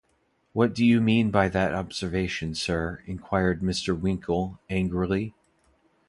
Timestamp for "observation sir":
1.75-3.03